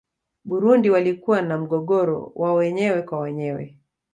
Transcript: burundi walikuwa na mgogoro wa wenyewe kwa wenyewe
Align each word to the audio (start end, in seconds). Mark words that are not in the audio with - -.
burundi 0.45 0.89
walikuwa 0.89 1.41
na 1.41 1.57
mgogoro 1.57 2.31
wa 2.35 2.53
wenyewe 2.53 3.01
kwa 3.01 3.19
wenyewe 3.19 3.77